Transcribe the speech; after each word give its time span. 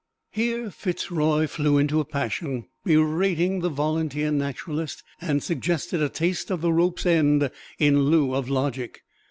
Here 0.31 0.71
Fitz 0.71 1.11
Roy 1.11 1.45
flew 1.45 1.77
into 1.77 1.99
a 1.99 2.05
passion, 2.05 2.65
berating 2.83 3.59
the 3.59 3.69
volunteer 3.69 4.31
naturalist, 4.31 5.03
and 5.21 5.43
suggested 5.43 6.01
a 6.01 6.09
taste 6.09 6.49
of 6.49 6.61
the 6.61 6.73
rope's 6.73 7.05
end 7.05 7.51
in 7.77 7.99
lieu 8.05 8.33
of 8.33 8.49
logic. 8.49 9.03